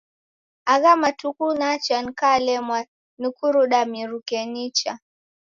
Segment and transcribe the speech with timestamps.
[0.73, 4.93] Agha matuku nacha nikalemwagha ni kuruda miruke nicha.